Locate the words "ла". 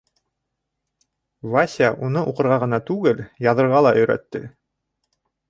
3.89-3.93